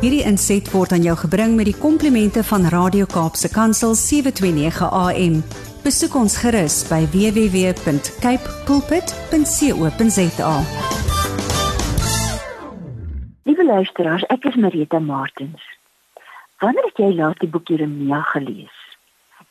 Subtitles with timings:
[0.00, 5.34] Hierdie inset word aan jou gebring met die komplimente van Radio Kaapse Kansel 729 AM.
[5.84, 10.54] Besoek ons gerus by www.cape pulpit.co.za.
[13.44, 15.68] Liewe luisteraars, ek is Marita Martins.
[16.64, 18.80] Wanneer het jy laat die boek Jeremia gelees?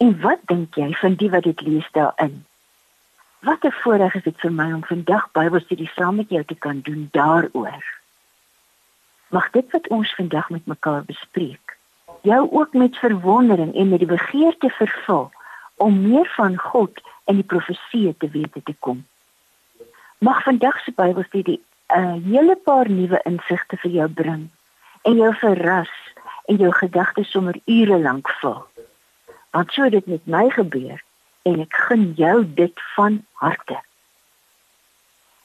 [0.02, 2.42] En wat dink jy van die wat dit lees daarin?
[3.46, 6.82] Wat 'n voorreg is dit vir my om vandag Bybelstudie saam met jou te kan
[6.82, 7.99] doen daaroor
[9.30, 11.78] mag dit wat ons vandag met mekaar bespreek
[12.22, 15.32] jou ook met verwondering en met die begeerte vervul
[15.76, 19.06] om meer van God en die profesie te weet te kom.
[20.18, 24.50] Mag vandag se Bybelstudie 'n hele paar nuwe insigte vir jou bring
[25.02, 25.92] en jou verras
[26.46, 28.66] en jou gedagtes sommer ure lank vul.
[29.50, 31.04] Want so dit met my gebeur
[31.42, 33.80] en ek gun jou dit van harte.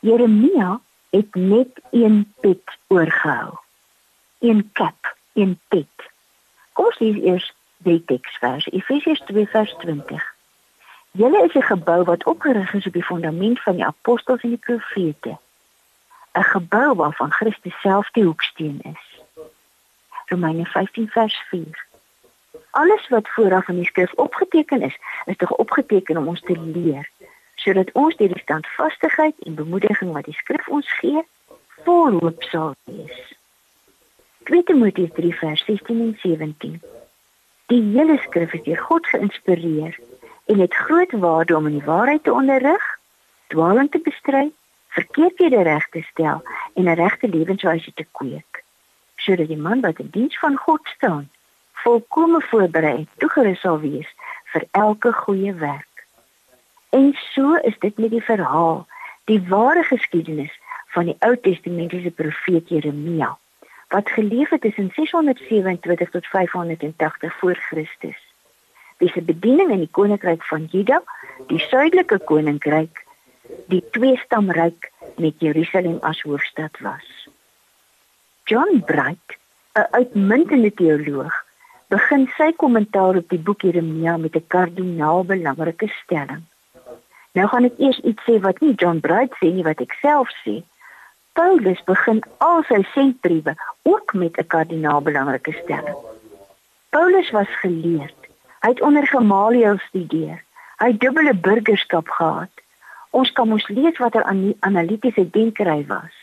[0.01, 3.64] Jeremia het net een pet oorgehou
[4.39, 6.11] een kap, een pet.
[6.73, 10.35] Kom ons lees eers die teksvers, Efesiërs 2:20.
[11.11, 14.59] Julle is 'n gebou wat opgerig is op die fondament van die apostels en die
[14.59, 15.39] profete.
[16.33, 19.23] 'n Gebou waarvan Christus self die hoeksteen is.
[20.27, 21.87] Romeine 15:4.
[22.71, 27.11] Alles wat vooraf in die skrif opgeteken is, is tog opgeteken om ons te leer,
[27.55, 31.27] sodat ons deur die standvastigheid en bemoediging wat die skrif ons gee,
[31.85, 33.35] vol hoop sal wees.
[34.45, 36.81] 2 Timoteus 3 vers 16 en 17.
[37.67, 39.95] Die hele skrif is deur God geïnspireer
[40.53, 42.83] en het groot waarde om in die waarheid te onderrig,
[43.55, 44.51] dwaaling te bestry,
[44.97, 46.43] verkeerdhede reg te stel
[46.75, 48.61] en 'n regte lewenswyse te kweek,
[49.17, 51.31] sodat die man wat in diens van God staan,
[51.73, 54.11] volkome voorberei en toegerus sal wees
[54.53, 56.07] vir elke goeie werk.
[56.91, 58.87] En so is dit met die verhaal,
[59.25, 60.53] die ware geskiedenis
[60.87, 63.39] van die Ou Testamentiese profeet Jeremia
[63.95, 68.21] wat geleef het tussen 627 tot 580 voor Christus.
[68.99, 71.03] Wie se bediening in die koninkryk van Juda,
[71.47, 73.05] die suidelike koninkryk,
[73.71, 77.29] die twee-stamryk met Jerusalem as hoofstad was.
[78.45, 79.39] John Bright,
[79.79, 81.35] 'n uitmuntende teoloog,
[81.89, 86.43] begin sy kommentaar op die boek Jeremia met 'n kardinaal belangrike stelling.
[87.33, 90.29] Nou gaan ek eers iets sê wat nie John Bright sê nie, wat ek self
[90.43, 90.63] sê.
[91.35, 93.53] Paulus begin al sy sentbriewe
[93.83, 95.97] ook met 'n kardinaal belangrike stelling.
[96.89, 98.21] Paulus was geleerd.
[98.61, 100.45] Hy het onder Gamaliel studeer.
[100.77, 102.55] Hy het dubbele burgerskap gehad.
[103.11, 106.15] Ons kan mos lees wat er aan analitiese denkery was.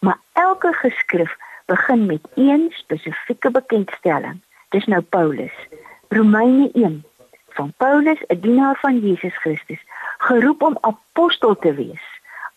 [0.00, 4.40] Maar elke geskrif begin met een spesifieke bekendstelling.
[4.68, 5.56] Dis nou Paulus.
[6.08, 7.04] Romeine 1
[7.48, 9.82] van Paulus, 'n dienaar van Jesus Christus,
[10.18, 12.09] geroep om apostel te wees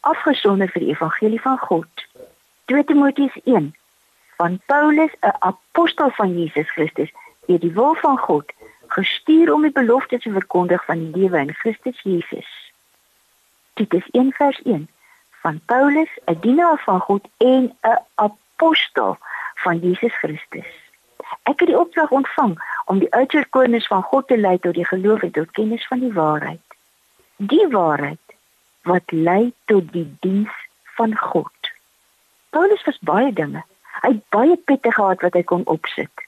[0.04, 2.06] afgesonder vir die evangelie van God.
[2.72, 3.72] 2 Timoteus 1
[4.38, 7.12] van Paulus, 'n apostel van Jesus Christus,
[7.48, 8.52] deur die wil van God,
[8.88, 12.50] gestuur om die belofte te verkondig van die lewe in Christus Jesus.
[13.74, 14.90] Titus 1 vers 1
[15.42, 19.18] van Paulus, 'n dienaar van God en 'n apostel
[19.56, 20.70] van Jesus Christus.
[21.44, 22.54] Ek het die opdrag ontvang
[22.86, 26.14] om die uitverkorenes van God te lei tot die geloof en tot kennis van die
[26.14, 26.62] waarheid.
[27.36, 28.23] Die waarheid
[28.84, 30.54] wat lei tot die diens
[30.96, 31.72] van God.
[32.50, 33.64] Paulus was baie dinge.
[34.02, 36.26] Hy het baie pette gehad wat hy kon opsit.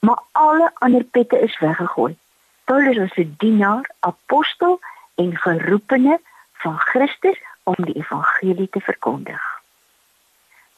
[0.00, 2.16] Maar alle ander pette is weggegooi.
[2.64, 4.80] Paulus was 'n dienaar, apostel
[5.14, 6.20] en geroepene
[6.52, 9.42] van Christus om die evangelie te verkondig.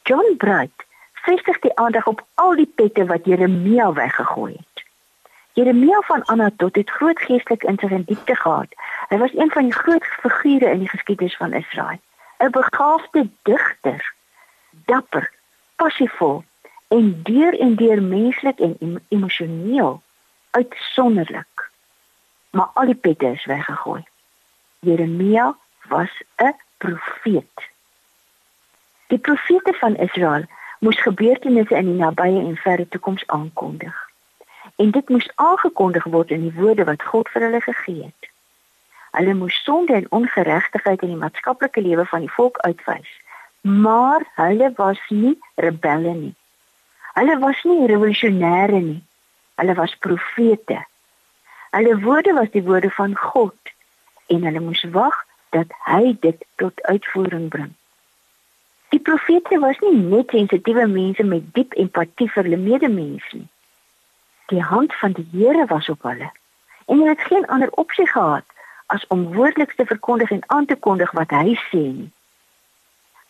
[0.03, 4.74] John Bright vestig die aandag op al die pette wat Jeremia weggegooi het.
[5.55, 8.73] Jeremia van Anatot het groot geestelike insig en diepte gehad.
[9.09, 12.01] Hy was een van die groot figure in die geskiedenis van Israel.
[12.43, 14.15] 'n Begaafde digter,
[14.71, 15.31] dapper,
[15.77, 16.45] passievol
[16.89, 20.03] en deur en deur menslik en emosioneel
[20.51, 21.71] uitsonderlik.
[22.51, 24.03] Maar al die pette is weggegooi.
[24.79, 25.57] Jeremia
[25.89, 27.71] was 'n profeet.
[29.07, 30.45] Die profete van Israel
[30.81, 34.04] moes gebeurtenisse in die nabye en verre toekoms aankondig
[34.77, 38.31] en dit moes aangekondig word in die woorde wat God vir hulle gegee het.
[39.15, 43.11] Hulle moes sonde en ongeregtigheid in die maatskaplike lewe van die volk uitwys,
[43.63, 46.35] maar hulle was nie rebelle nie.
[47.15, 49.03] Hulle was nie revolusionêre nie.
[49.63, 50.81] Hulle was profete.
[51.71, 53.75] Hulle woorde was die woorde van God
[54.27, 55.15] en hulle moes wag
[55.55, 57.71] dat hy dit tot uitvoering bring.
[58.91, 63.47] Die profete was nie net sensitiewe mense met diep empatie vir hulle medemens nie
[64.47, 66.33] die hand van die Here was op hulle
[66.87, 68.45] en hulle het geen ander opsie gehad
[68.87, 72.11] as om woordeliks te verkondig en aan te kondig wat hy sê nie.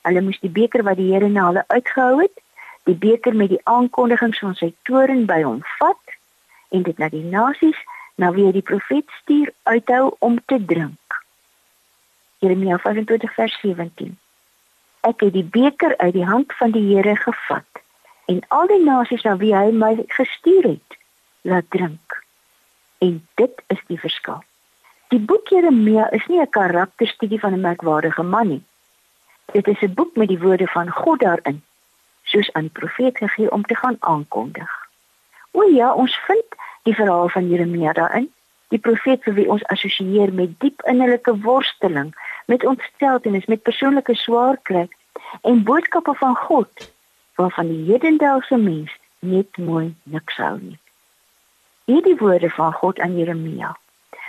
[0.02, 2.40] Hulle moes die beker wat die Here na hulle uitgehou het,
[2.84, 6.16] die beker met die aankondigings van sy toorn by hom vat
[6.74, 7.78] en dit na die nasies
[8.20, 11.20] na wie die profeet stuur uithou om te drink.
[12.44, 14.18] Jeremia 25 vers 17.
[15.08, 17.82] Ek het die beker uit die hand van die Here gevat
[18.26, 20.98] en al die nasies na wie hy my gestuur het,
[21.44, 22.22] laat drink.
[22.98, 24.42] En dit is die verskil.
[25.12, 28.64] Die boek Jeremia is nie 'n karakterstudie van 'n merkwaardige man nie.
[29.52, 31.62] Dit is 'n boek met die woorde van God daarin,
[32.22, 34.70] soos aan die profeet gegee om te gaan aankondig.
[35.50, 36.48] O ja, ons vind
[36.82, 38.32] die verhaal van Jeremia daarin,
[38.68, 42.14] die profeet vir wie ons assosieer met diep innerlike worsteling,
[42.46, 44.88] met ontsteltenis, met persoonlike swaar kry
[45.42, 46.92] en boodskappe van God
[47.34, 50.78] waarvan die hedendaagse mens net mooi niks hou nie.
[51.84, 53.76] Hierdie woorde van God aan Jeremia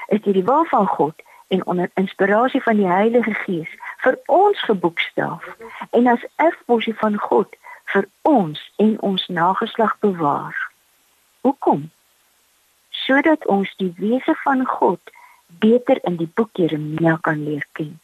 [0.08, 3.72] is die wil van God en onder inspirasie van die Heilige Gees
[4.04, 5.46] vir ons geboekstaaf
[5.90, 7.56] en as erfposie van God
[7.94, 10.58] vir ons en ons nageslag bewaar.
[11.42, 11.92] Hoekom?
[12.90, 15.00] Sodat ons die wese van God
[15.48, 18.00] beter in die boek Jeremia kan leer ken.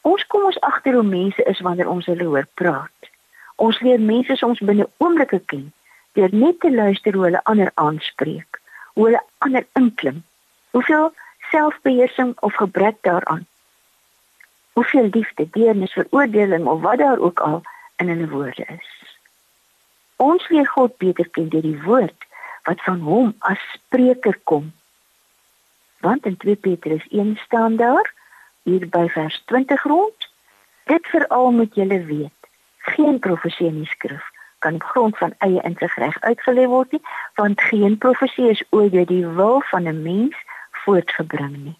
[0.00, 3.10] Ons kom ons agter hoe mense is wanneer ons hulle hoor praat.
[3.56, 5.72] Ons leer mense soms binne oomblikke ken
[6.14, 8.60] deur net te luister hoe hulle ander aanspreek,
[8.94, 10.22] hoe hulle ander inklim.
[10.70, 11.12] Hoeveel
[11.50, 13.46] selfbeheersing of gebrek daaraan.
[14.72, 17.62] Hoeveel liefde, deernis, veroordeling of wat daar ook al
[17.96, 19.18] in hulle woorde is.
[20.16, 22.26] Ons leer God beter ken deur die woord
[22.64, 24.72] wat van hom as spreker kom.
[26.00, 28.12] Want in 2 Petrus 1 staan daar
[28.62, 30.30] hier by vers 20 rond
[30.84, 32.48] dit veral moet julle weet
[32.94, 34.33] geen profesie in die skrif
[34.64, 37.02] kan op grond van eie insig reg uitgelê word nie
[37.40, 40.36] want geen profesie is ooit deur die wil van 'n mens
[40.84, 41.78] voortgebring nie.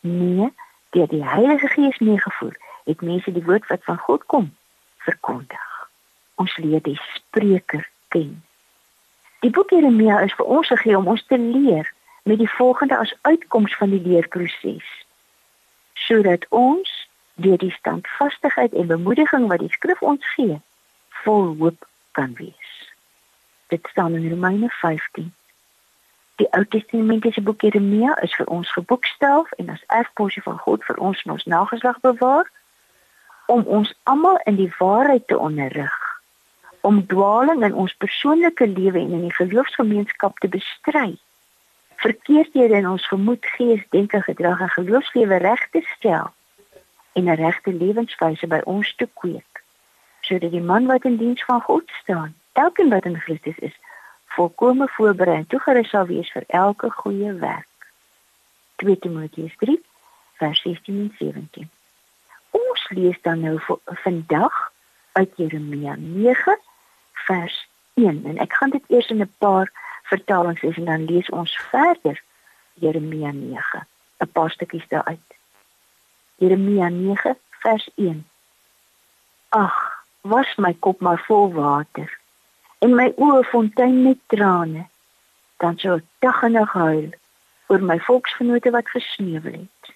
[0.00, 0.52] Nee,
[0.90, 4.54] deur die Heilige Gees meegevoer, het mense die woord wat van God kom
[4.96, 5.88] verkondig.
[6.34, 8.44] Ons leer die spreker ken.
[9.40, 11.92] Die boek Jeremia is vir ons gegee om ons te leer
[12.22, 14.88] met die volgende as uitkoms van die leerproses.
[15.92, 20.60] Sodat ons deur die standvastigheid en bemoediging wat die skrif ons gee,
[21.22, 21.86] vol hoop
[22.18, 22.74] kan wees.
[23.72, 25.32] Dit staan in Romeine 15
[26.38, 31.00] Die Ou Testamentiese boek Jeremia is vir ons geboekstel en as erfposie van God vir
[31.02, 32.46] ons en ons nageslag bewaar
[33.54, 35.96] om ons almal in die waarheid te onderrig
[36.86, 41.16] om dwaling in ons persoonlike lewe en in die geloofsgemeenskap te bestry
[41.98, 46.30] verkeerdhede in ons gemoed, gees, denke, gedrag en geloofslewe reg te stel
[47.18, 49.57] en 'n regte lewenswyse by ons te kweek
[50.28, 53.76] sodat die man wat in diens van God staan elkeen wat in Christus is
[54.36, 57.66] volkome voorberei en toegerus sal wees vir elke goeie werk.
[58.82, 59.78] 2 Timoteus 3
[60.38, 61.70] vers 16 en 17.
[62.50, 63.56] Ons lees dan nou
[64.04, 64.58] vandag
[65.12, 66.58] uit Jeremia 9
[67.26, 67.58] vers
[67.94, 69.72] 1 en ek gaan dit eers in 'n paar
[70.12, 72.22] vertalings lees en dan lees ons verder
[72.74, 73.86] Jeremia 9,
[74.18, 75.28] 'n paar stukkies daaruit.
[76.36, 78.26] Jeremia 9 vers 1.
[79.48, 82.10] Ag, was my kop maar vol water
[82.78, 84.84] en my oë fontein met trane.
[85.58, 87.10] Dan sou ek dag en nag huil
[87.68, 89.94] oor my volksgenote wat gesneuwel het.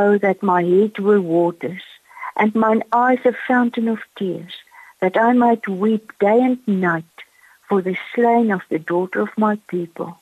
[0.00, 1.86] Oh that my head were waters
[2.34, 4.56] and mine eyes a fountain of tears
[5.00, 7.24] that i might weep day and night
[7.68, 10.18] for the slain of the daughter of my people.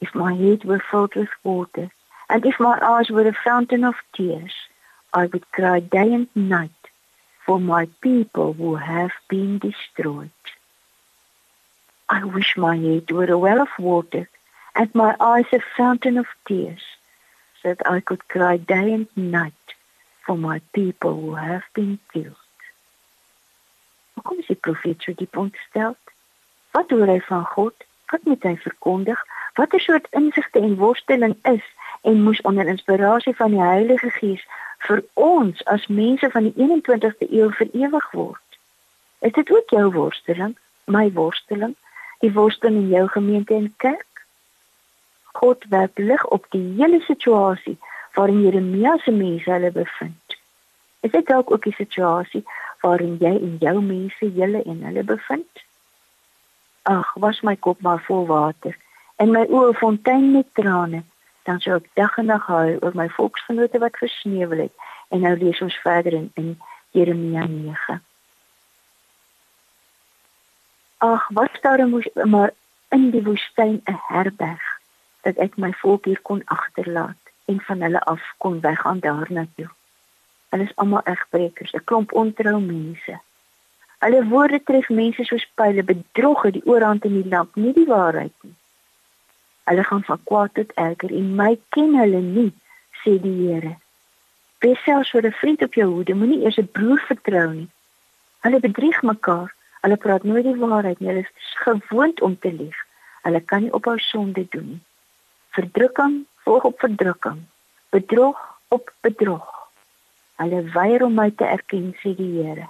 [0.00, 1.90] If my head were filled with water
[2.28, 4.54] and if my eyes were a fountain of tears
[5.12, 6.75] i would cry day and night
[7.46, 10.30] for my people who have been destroyed.
[12.08, 14.28] I wish my head were a well of water
[14.74, 16.82] and my eyes a fountain of tears,
[17.62, 19.52] so that I could cry day and night
[20.26, 22.36] for my people who have been killed.
[24.16, 25.96] Hoekom is die profeet so diep ontstel?
[26.74, 27.86] Wat hoor hy van God?
[28.10, 29.22] Wat moet hy verkondig?
[29.56, 31.64] Watter soort insigte en worsteling is
[32.02, 34.44] en moes onder inspirasie van die Heilige Gees
[34.86, 38.58] vir ons as mense van die 21ste eeu vir ewig word.
[39.26, 40.54] Is dit ook jou worsteling,
[40.86, 41.74] my worsteling,
[42.24, 44.22] die worsteling in jou gemeente en kerk?
[45.36, 47.76] God werk lig op die hele situasie
[48.16, 50.36] waarin Jeremia se mense hulle bevind.
[51.00, 52.44] Is dit dalk ook die situasie
[52.80, 55.64] waarin jy en jou mense julle en hulle bevind?
[56.82, 58.76] Ag, was my kop maar vol water
[59.16, 61.02] en my oë fontein met trane
[61.46, 64.74] dan sou ek dag en nag huil oor my volksgenote wat versneuwel het.
[65.14, 66.58] En nou lees ons verder in, in
[66.90, 68.00] Jeremia 9.
[71.06, 72.50] Ag, wat daar moes maar
[72.88, 74.66] in die woestyn 'n herberg
[75.22, 79.68] dat ek my volk hier kon agterlaat en van hulle af kon weggaan daarna toe.
[80.48, 83.20] Hulle is almal egbrekers, 'n klomp ontrou mense.
[83.98, 87.86] Hulle woorde tref mense soos pile bedrog het die oorhand in die land, nie die
[87.86, 88.54] waarheid nie.
[89.66, 92.52] Hulle gaan van kwaad tot erger en my ken hulle nie,
[93.02, 93.76] sê die Here.
[94.64, 97.68] Wees selfs vir 'n vriend op jou hoede, moenie eers 'n broer vertrou nie.
[98.44, 99.54] Hulle bedrieg mekaar.
[99.82, 101.08] Hulle praat nooit die waarheid nie.
[101.08, 102.78] Hulle is gewoond om te lieg.
[103.22, 104.82] Hulle kan nie ophou sonde doen nie.
[105.50, 107.40] Verdrukking volg op verdrukking.
[107.90, 109.68] Bedrog op bedrog.
[110.36, 112.68] Hulle weier om my te erken, sê die Here.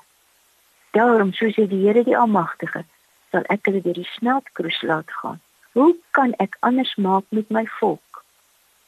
[0.90, 2.84] Daarom, so sê die Here die Almagtige,
[3.30, 5.40] sal ek hulle deur die smeltkroes laat gaan.
[5.76, 8.24] Hoe kan ek anders maak met my volk?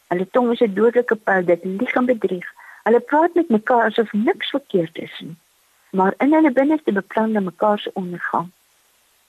[0.09, 2.47] Hulle tong is 'n dodelike pyl, dit lieg en bedrieg.
[2.83, 5.37] Hulle praat met mekaar asof niks verkeerd is nie,
[5.91, 8.49] maar in hulle binneste beplan hulle mekaar se ondergang.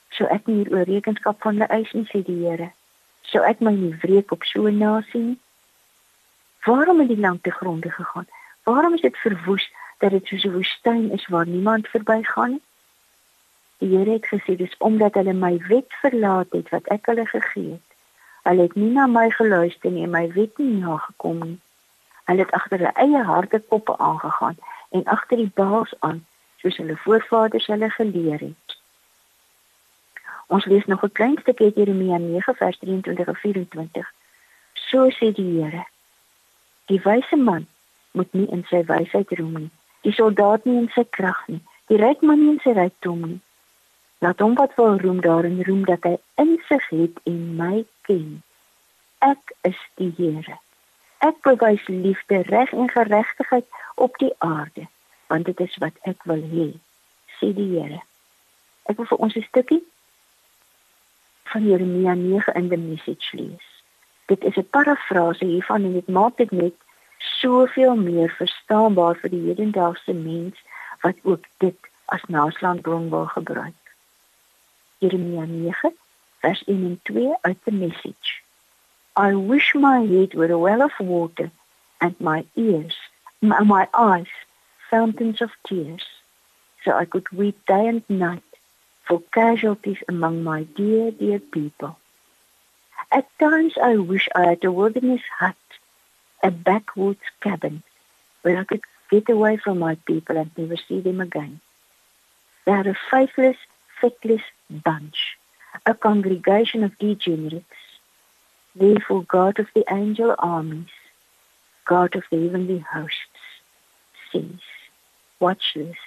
[0.09, 2.71] So ek hier oor rekenskap van hulle eis nie, sê die Here.
[3.21, 5.39] So ek my nie wreek op so 'n nasie nie.
[6.63, 8.27] Waarom het die land te gronde gegaan?
[8.63, 12.61] Waarom is dit verwoes dat dit soos 'n woestyn is waar niemand verbygaan nie?
[13.79, 17.69] Die Here het gesê dis omdat hulle my wet verlaat het wat ek hulle gegee
[17.71, 17.95] het.
[18.43, 21.59] Hulle het nie na my geluister nie en my wet nie nagekom nie.
[22.27, 24.59] Hulle het agter hulle eie harde koppe aangegaan
[24.89, 26.19] en agter die baals aan
[26.59, 28.77] soos hulle voorvaders hulle geleer het.
[30.47, 34.13] Ons lees nog 'n klein stukkie Jeremia 9 vers 23 en 24.
[34.73, 35.85] So sê die Here:
[36.85, 37.67] Die wyse man
[38.11, 39.71] moet nie in sy wysheid roem nie,
[40.01, 43.41] die soldaat nie in sy krag nie, die ryk man nie in sy rykdom nie
[44.19, 48.43] Laat hom wat wil roem daarin roem dat hy insig het en my ken.
[49.23, 50.57] Ek is die Here.
[51.23, 54.87] Ek bewys liefde, reg en geregtigheid op die aarde,
[55.27, 56.67] want dit is wat ek wil hê,
[57.39, 58.01] sê die Here.
[58.91, 59.83] Ek wil vir ons 'n stukkie
[61.51, 63.67] van Jeremia 9 in die message lees.
[64.25, 66.75] Dit is 'n parafrase hiervan en dit maak dit net
[67.17, 70.55] soveel meer verstaanbaar vir die hedendaagse mens
[71.01, 73.88] wat ook dit as naslaandbron wil gebruik.
[75.01, 75.93] Jeremia 9
[76.41, 78.43] vers 1 en 2 uit the message.
[79.15, 81.51] I wish my head were a well of water
[82.01, 82.95] and my ears,
[83.41, 84.31] my, my eyes,
[84.89, 86.05] fountains of tears,
[86.83, 88.43] so I could weep day and night
[89.03, 91.97] for casualties among my dear, dear people.
[93.11, 95.55] At times I wish I had a wilderness hut,
[96.43, 97.83] a backwoods cabin,
[98.41, 101.59] where I could get away from my people and never see them again.
[102.65, 103.57] They are a faithless,
[103.99, 105.37] feckless bunch,
[105.85, 107.65] a congregation of degenerates.
[108.75, 110.87] Therefore, God of the angel armies,
[111.85, 113.17] God of the heavenly hosts,
[114.31, 114.59] says,
[115.39, 115.97] Watch this.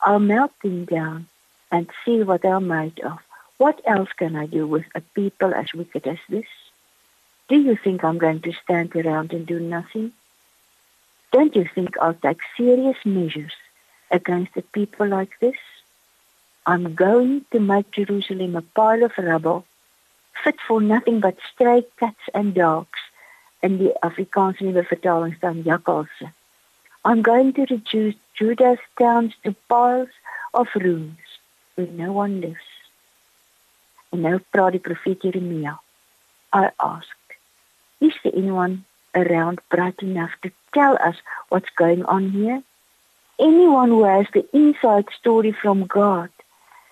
[0.00, 1.28] I'll melt them down
[1.70, 3.18] and see what they're made of.
[3.58, 6.46] What else can I do with a people as wicked as this?
[7.48, 10.12] Do you think I'm going to stand around and do nothing?
[11.32, 13.52] Don't you think I'll take serious measures
[14.10, 15.56] against a people like this?
[16.66, 19.64] I'm going to make Jerusalem a pile of rubble,
[20.44, 23.00] fit for nothing but stray cats and dogs.
[23.62, 26.32] In die Afrikaanse nuwe vertaling staan jakkalse.
[27.04, 30.12] I'm going to reduce Judah's towns to piles
[30.54, 31.26] of ruins
[31.74, 32.68] where no one lives.
[34.12, 35.78] En nou praat die profeet Jeremia.
[36.52, 37.36] I asked,
[38.00, 38.84] is there anyone
[39.14, 41.16] around bright enough to tell us
[41.48, 42.62] what's going on here?
[43.40, 46.30] Anyone who has the inside story from God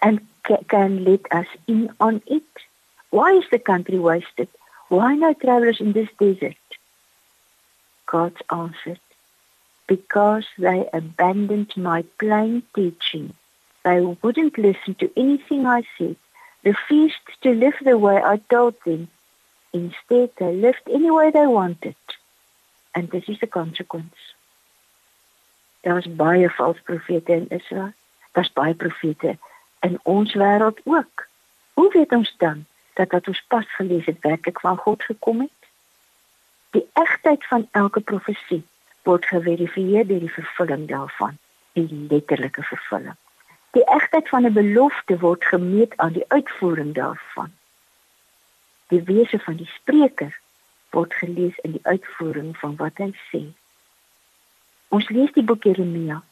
[0.06, 0.20] and
[0.68, 2.52] can let us in on it?
[3.10, 4.48] Why is the country wasted?
[4.88, 6.68] Why no travelers in this desert?
[8.06, 9.00] God answered,
[9.88, 13.34] Because they abandoned my plain teaching.
[13.84, 16.16] They wouldn't listen to anything I said,
[16.62, 19.08] refused to live the way I told them.
[19.72, 21.96] Instead, they lived any way they wanted.
[22.94, 24.18] And this is the consequence.
[25.82, 27.92] Daar's baie valse profete in Israel.
[28.34, 29.38] Daar's baie profete
[29.80, 31.26] in ons wêreld ook.
[31.72, 32.64] Hoe weet ons dan
[32.94, 35.68] dat wat ons pas gelees het werklik van God gekom het?
[36.70, 38.62] Die egtheid van elke profesie
[39.02, 41.38] word geverifieer deur die vervulling daarvan,
[41.72, 43.16] die letterlike vervulling.
[43.76, 47.52] Die egtheid van 'n belofte word gemeet aan die uitvoering daarvan.
[48.88, 50.38] Die wese van die spreker
[50.90, 53.42] word gelees in die uitvoering van wat hy sê.
[54.88, 56.22] Ons lees die boek Jeremia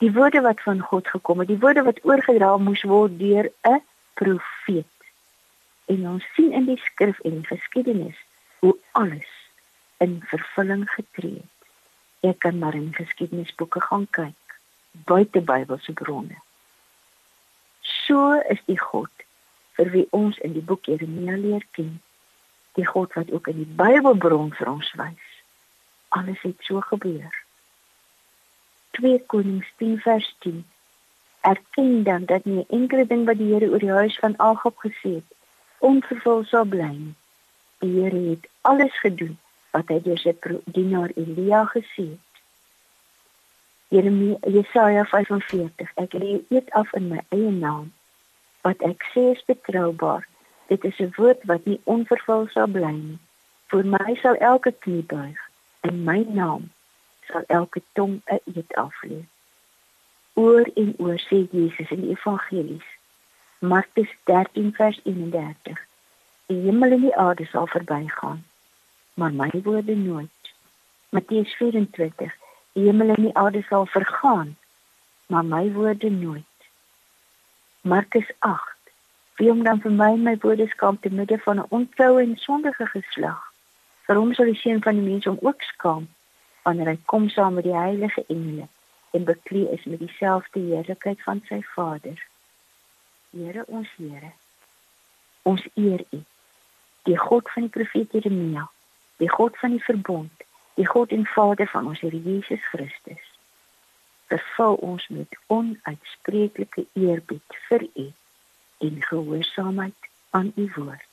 [0.00, 3.82] die woorde wat van God gekom het, die woorde wat oorgedra moes word deur 'n
[4.14, 4.96] profeet.
[5.86, 8.16] En ons sien in die skrif en die geskiedenis
[8.58, 9.30] hoe alles
[9.98, 11.60] in vervulling getree het.
[12.20, 14.60] Ek kan maar in geskiedenisboeke gaan kyk,
[14.92, 16.36] buite Bybelse bronne.
[17.80, 19.10] So is die God
[19.76, 22.00] vir wie ons in die boek Jeremia leer ken.
[22.76, 25.28] Die God wat ook in die Bybelbron vir ons wys.
[26.08, 27.32] Alles het so gebeur.
[28.90, 30.64] 2 Konings 10 vers 10.
[31.40, 35.12] erken dan dat nie enkele ding wat die Here oor die huis van Agab gesê
[35.20, 35.36] het
[35.78, 37.14] onvervul sal bly nie.
[37.80, 39.38] Die Here het alles gedoen
[39.70, 42.42] wat hy deur sy dienaar Elia gesê het.
[43.90, 47.88] Jeremia Jesaja 45 Ek lê dit af in my eie naam
[48.66, 50.28] wat ek sê is betroubaar.
[50.68, 53.18] Dit is 'n woord wat nie onvervul sal bly nie.
[53.72, 55.40] Vir my sal elke knie buig
[55.80, 56.68] en my naam
[57.30, 59.20] sal elke tong 'n eed aflê
[60.40, 62.88] oor en oor sê Jesus in die evangelies.
[63.58, 65.80] Markus 13 vers 31.
[66.46, 68.44] Die hemel en die aarde sal verbygaan,
[69.14, 70.52] maar my woorde nooit.
[71.10, 72.32] Matteus 24.
[72.72, 74.56] Die hemel en die aarde sal vergaan,
[75.26, 76.44] maar my woorde nooit.
[77.80, 78.76] Markus 8.
[79.36, 82.86] Wie om dan vir my my woorde skaam te midde van 'n ontroue en sondige
[82.86, 83.52] geslag.
[84.06, 86.08] Vir hom sal die seun van die mens hom ook skaam
[86.62, 88.68] wanneer hy kom saam met die heilige engele
[89.10, 92.26] en beklee is met dieselfde heerlikheid van sy Vader.
[93.30, 94.32] Here ons Here.
[95.42, 96.22] Ons eer U.
[97.02, 98.68] Die God van die profeet Jeremia,
[99.16, 103.26] die God van die verbond, die God en Vader van ons Here Jesus Christus.
[104.30, 108.08] Vervul ons met onuitspreeklike eerbied vir U
[108.78, 111.08] en gehoorsaamheid aan U woord.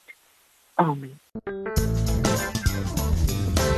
[0.76, 1.97] Amen.